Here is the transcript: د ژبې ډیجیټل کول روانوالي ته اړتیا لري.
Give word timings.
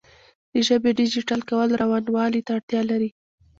د 0.51 0.53
ژبې 0.67 0.91
ډیجیټل 0.99 1.39
کول 1.49 1.69
روانوالي 1.81 2.41
ته 2.45 2.51
اړتیا 2.57 2.81
لري. 2.91 3.09